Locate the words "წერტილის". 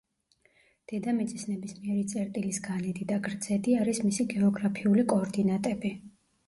2.15-2.61